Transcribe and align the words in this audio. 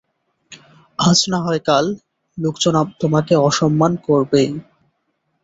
আজ 0.99 1.19
না 1.31 1.39
হয় 1.45 1.61
কাল, 1.67 1.85
লোকজন 2.37 2.75
তোমাকে 3.01 3.33
অসম্মান 3.47 3.93
করবেই। 4.07 4.49